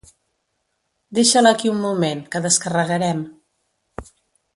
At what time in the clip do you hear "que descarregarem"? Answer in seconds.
2.37-3.21